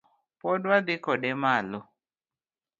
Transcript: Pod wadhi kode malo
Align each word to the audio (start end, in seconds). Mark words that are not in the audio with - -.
Pod 0.39 0.61
wadhi 0.69 0.95
kode 1.05 1.29
malo 1.43 1.79